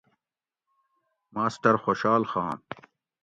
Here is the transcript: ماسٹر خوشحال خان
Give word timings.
ماسٹر 1.33 1.75
خوشحال 1.83 2.21
خان 2.31 2.57